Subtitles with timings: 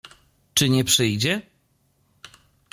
[0.53, 1.41] Czy nie przyjdzie?